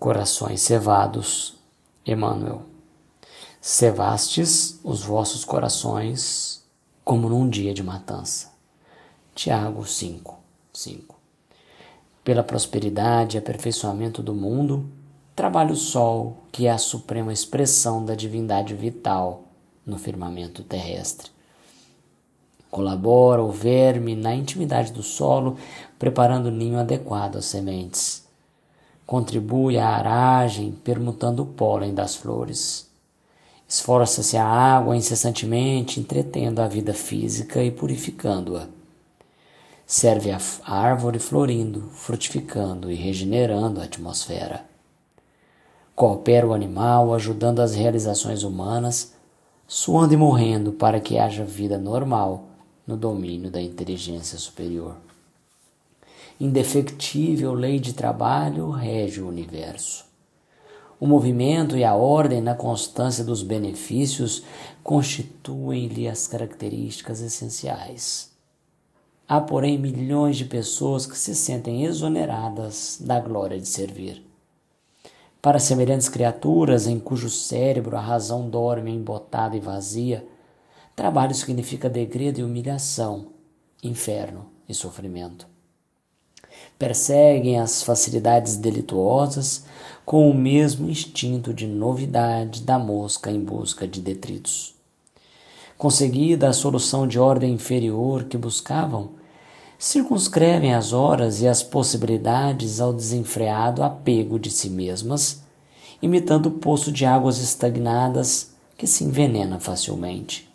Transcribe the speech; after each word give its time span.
Corações 0.00 0.62
cevados, 0.62 1.58
Emmanuel. 2.06 2.62
Cevastes 3.60 4.80
os 4.82 5.02
vossos 5.02 5.44
corações 5.44 6.64
como 7.04 7.28
num 7.28 7.46
dia 7.46 7.74
de 7.74 7.82
matança. 7.82 8.50
Tiago 9.34 9.84
5, 9.84 10.38
5. 10.72 11.14
Pela 12.24 12.42
prosperidade 12.42 13.36
e 13.36 13.38
aperfeiçoamento 13.38 14.22
do 14.22 14.34
mundo, 14.34 14.90
trabalha 15.36 15.74
o 15.74 15.76
sol, 15.76 16.38
que 16.50 16.66
é 16.66 16.70
a 16.70 16.78
suprema 16.78 17.30
expressão 17.30 18.02
da 18.02 18.14
divindade 18.14 18.72
vital 18.72 19.42
no 19.84 19.98
firmamento 19.98 20.64
terrestre. 20.64 21.30
Colabora 22.70 23.42
o 23.42 23.52
verme 23.52 24.16
na 24.16 24.34
intimidade 24.34 24.92
do 24.94 25.02
solo, 25.02 25.58
preparando 25.98 26.46
o 26.46 26.50
ninho 26.50 26.78
adequado 26.78 27.36
às 27.36 27.44
sementes. 27.44 28.29
Contribui 29.10 29.76
à 29.76 29.88
aragem, 29.88 30.70
permutando 30.70 31.42
o 31.42 31.46
pólen 31.46 31.92
das 31.92 32.14
flores. 32.14 32.88
Esforça-se 33.66 34.36
a 34.36 34.46
água 34.46 34.96
incessantemente, 34.96 35.98
entretendo 35.98 36.60
a 36.60 36.68
vida 36.68 36.94
física 36.94 37.60
e 37.60 37.72
purificando-a. 37.72 38.68
Serve 39.84 40.30
a 40.30 40.38
árvore 40.64 41.18
florindo, 41.18 41.90
frutificando 41.90 42.88
e 42.88 42.94
regenerando 42.94 43.80
a 43.80 43.84
atmosfera. 43.84 44.64
Coopera 45.92 46.46
o 46.46 46.54
animal, 46.54 47.12
ajudando 47.12 47.58
as 47.58 47.74
realizações 47.74 48.44
humanas, 48.44 49.14
suando 49.66 50.14
e 50.14 50.16
morrendo 50.16 50.70
para 50.70 51.00
que 51.00 51.18
haja 51.18 51.44
vida 51.44 51.76
normal 51.76 52.44
no 52.86 52.96
domínio 52.96 53.50
da 53.50 53.60
inteligência 53.60 54.38
superior. 54.38 55.09
Indefectível 56.40 57.52
lei 57.52 57.78
de 57.78 57.92
trabalho 57.92 58.70
rege 58.70 59.20
o 59.20 59.28
universo. 59.28 60.06
O 60.98 61.06
movimento 61.06 61.76
e 61.76 61.84
a 61.84 61.94
ordem 61.94 62.40
na 62.40 62.54
constância 62.54 63.22
dos 63.22 63.42
benefícios 63.42 64.42
constituem-lhe 64.82 66.08
as 66.08 66.26
características 66.26 67.20
essenciais. 67.20 68.30
Há, 69.28 69.40
porém, 69.40 69.78
milhões 69.78 70.38
de 70.38 70.46
pessoas 70.46 71.04
que 71.04 71.16
se 71.16 71.34
sentem 71.34 71.84
exoneradas 71.84 72.98
da 73.00 73.20
glória 73.20 73.60
de 73.60 73.68
servir. 73.68 74.24
Para 75.42 75.58
semelhantes 75.58 76.08
criaturas 76.08 76.86
em 76.86 76.98
cujo 76.98 77.28
cérebro 77.28 77.96
a 77.96 78.00
razão 78.00 78.48
dorme 78.48 78.90
embotada 78.90 79.56
e 79.56 79.60
vazia, 79.60 80.26
Trabalho 81.00 81.34
significa 81.34 81.88
degredo 81.88 82.40
e 82.40 82.44
humilhação, 82.44 83.28
inferno 83.82 84.50
e 84.68 84.74
sofrimento. 84.74 85.49
Perseguem 86.78 87.58
as 87.58 87.82
facilidades 87.82 88.56
delituosas 88.56 89.64
com 90.04 90.30
o 90.30 90.34
mesmo 90.34 90.90
instinto 90.90 91.54
de 91.54 91.66
novidade 91.66 92.62
da 92.62 92.78
mosca 92.78 93.30
em 93.30 93.40
busca 93.40 93.86
de 93.86 94.00
detritos. 94.00 94.74
Conseguida 95.78 96.48
a 96.48 96.52
solução 96.52 97.06
de 97.06 97.18
ordem 97.18 97.54
inferior 97.54 98.24
que 98.24 98.36
buscavam, 98.36 99.12
circunscrevem 99.78 100.74
as 100.74 100.92
horas 100.92 101.40
e 101.40 101.48
as 101.48 101.62
possibilidades 101.62 102.80
ao 102.80 102.92
desenfreado 102.92 103.82
apego 103.82 104.38
de 104.38 104.50
si 104.50 104.68
mesmas, 104.68 105.42
imitando 106.02 106.46
o 106.46 106.50
poço 106.50 106.92
de 106.92 107.06
águas 107.06 107.40
estagnadas 107.40 108.50
que 108.76 108.86
se 108.86 109.04
envenena 109.04 109.58
facilmente. 109.58 110.49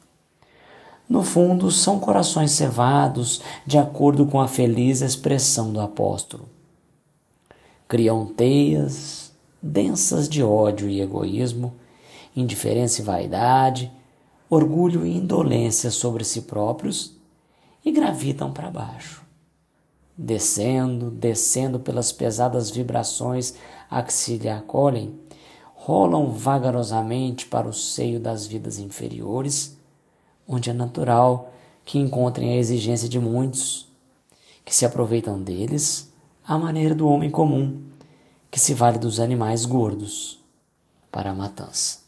No 1.08 1.22
fundo, 1.22 1.70
são 1.70 2.00
corações 2.00 2.52
cevados, 2.52 3.42
de 3.66 3.78
acordo 3.78 4.26
com 4.26 4.42
a 4.42 4.48
feliz 4.48 5.02
expressão 5.02 5.72
do 5.72 5.80
apóstolo. 5.80 6.50
Criam 7.88 8.26
teias 8.26 9.32
densas 9.62 10.28
de 10.28 10.42
ódio 10.44 10.90
e 10.90 11.02
egoísmo, 11.02 11.76
indiferença 12.36 13.02
e 13.02 13.06
vaidade, 13.06 13.92
orgulho 14.50 15.06
e 15.06 15.16
indolência 15.16 15.92
sobre 15.92 16.24
si 16.24 16.42
próprios 16.42 17.16
e 17.84 17.92
gravitam 17.92 18.52
para 18.52 18.72
baixo. 18.72 19.24
Descendo, 20.18 21.12
descendo 21.12 21.80
pelas 21.80 22.12
pesadas 22.12 22.72
vibrações 22.72 23.54
a 23.90 24.02
que 24.02 24.14
se 24.14 24.38
lhe 24.38 24.50
acolhem, 24.50 25.20
rolam 25.76 26.32
vagarosamente 26.32 27.46
para 27.46 27.68
o 27.68 27.74
seio 27.74 28.20
das 28.20 28.48
vidas 28.48 28.80
inferiores 28.80 29.78
onde 30.48 30.70
é 30.70 30.74
natural 30.74 31.54
que 31.84 32.00
encontrem 32.00 32.54
a 32.54 32.58
exigência 32.58 33.10
de 33.10 33.20
muitos, 33.20 33.88
que 34.64 34.74
se 34.74 34.86
aproveitam 34.86 35.42
deles 35.42 36.12
à 36.48 36.58
maneira 36.58 36.96
do 36.96 37.08
homem 37.08 37.30
comum, 37.30 37.82
que 38.50 38.60
se 38.60 38.74
vale 38.74 38.98
dos 38.98 39.20
animais 39.20 39.66
gordos 39.66 40.40
para 41.12 41.32
a 41.32 41.36
matança. 41.36 42.05